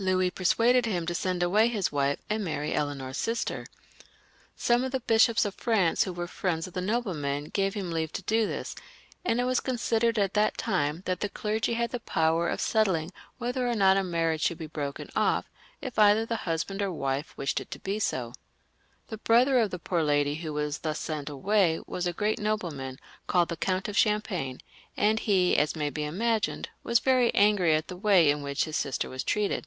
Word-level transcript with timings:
Louis 0.00 0.30
persuaded 0.30 0.86
him 0.86 1.04
to 1.04 1.14
send 1.14 1.42
away 1.42 1.68
his 1.68 1.92
wife 1.92 2.18
and 2.30 2.42
marry 2.42 2.72
Eleanor's 2.72 3.18
sister. 3.18 3.66
Some 4.56 4.82
of 4.82 4.92
the 4.92 5.00
bishops 5.00 5.44
of 5.44 5.54
France 5.56 6.04
who 6.04 6.12
were 6.14 6.26
friends 6.26 6.66
of 6.66 6.72
the 6.72 6.80
nobleman 6.80 7.50
gave 7.50 7.74
him 7.74 7.90
leave 7.90 8.10
to 8.12 8.22
do 8.22 8.46
this, 8.46 8.74
and 9.26 9.38
it 9.38 9.44
was 9.44 9.60
considered 9.60 10.18
at 10.18 10.32
that 10.32 10.56
time 10.56 11.02
that 11.04 11.20
the 11.20 11.28
clergy 11.28 11.74
had 11.74 11.90
the 11.90 12.00
power 12.00 12.48
of 12.48 12.62
settling 12.62 13.10
whether 13.36 13.68
or 13.68 13.74
not 13.74 13.98
a 13.98 14.02
marriage 14.02 14.40
should 14.40 14.56
be 14.56 14.66
broken 14.66 15.10
off, 15.14 15.50
if 15.82 15.98
either 15.98 16.24
the 16.24 16.36
husband 16.48 16.80
or 16.80 16.90
wife 16.90 17.36
wished 17.36 17.60
it 17.60 17.70
to 17.70 17.78
be 17.78 17.98
so. 17.98 18.32
The 19.08 19.18
brother 19.18 19.58
of 19.58 19.70
the 19.70 19.78
poor 19.78 20.02
lady 20.02 20.36
who 20.36 20.54
was 20.54 20.78
thus 20.78 20.98
sent 20.98 21.28
away 21.28 21.78
was 21.86 22.06
a 22.06 22.14
great 22.14 22.38
nobleman 22.38 22.98
called 23.26 23.50
the 23.50 23.56
Count 23.58 23.86
of 23.86 23.98
Champagne, 23.98 24.62
and 24.96 25.20
he, 25.20 25.58
as 25.58 25.76
may 25.76 25.90
be 25.90 26.04
imagined, 26.04 26.70
was 26.82 27.00
very 27.00 27.34
angry 27.34 27.74
at 27.74 27.88
the 27.88 27.98
way 27.98 28.30
in 28.30 28.40
which 28.42 28.64
his 28.64 28.78
sister 28.78 29.10
was 29.10 29.22
treated. 29.22 29.66